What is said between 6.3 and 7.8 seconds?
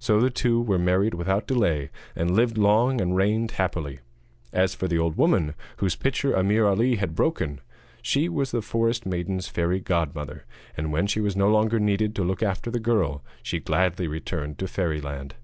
Ameer Ali had broken,